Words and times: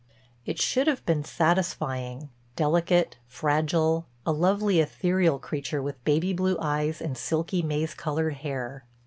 It 0.47 0.59
should 0.59 0.87
have 0.87 1.05
been 1.05 1.23
satisfying, 1.23 2.31
delicate, 2.55 3.17
fragile, 3.27 4.07
a 4.25 4.31
lovely, 4.31 4.79
ethereal 4.79 5.37
creature, 5.37 5.79
with 5.79 6.03
baby 6.05 6.33
blue 6.33 6.57
eyes 6.59 7.01
and 7.01 7.15
silky, 7.15 7.61
maize 7.61 7.93
colored 7.93 8.33
hair. 8.37 8.83